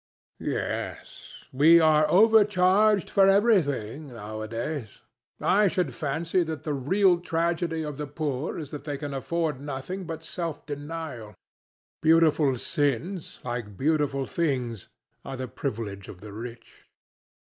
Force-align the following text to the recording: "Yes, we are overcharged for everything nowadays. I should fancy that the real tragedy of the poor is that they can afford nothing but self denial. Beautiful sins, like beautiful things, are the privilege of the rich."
"Yes, 0.39 1.47
we 1.53 1.79
are 1.79 2.09
overcharged 2.09 3.07
for 3.07 3.29
everything 3.29 4.07
nowadays. 4.07 5.03
I 5.39 5.67
should 5.67 5.93
fancy 5.93 6.41
that 6.41 6.63
the 6.63 6.73
real 6.73 7.19
tragedy 7.19 7.83
of 7.83 7.97
the 7.97 8.07
poor 8.07 8.57
is 8.57 8.71
that 8.71 8.83
they 8.83 8.97
can 8.97 9.13
afford 9.13 9.61
nothing 9.61 10.05
but 10.05 10.23
self 10.23 10.65
denial. 10.65 11.35
Beautiful 12.01 12.57
sins, 12.57 13.37
like 13.43 13.77
beautiful 13.77 14.25
things, 14.25 14.89
are 15.23 15.37
the 15.37 15.47
privilege 15.47 16.07
of 16.07 16.19
the 16.19 16.33
rich." 16.33 16.87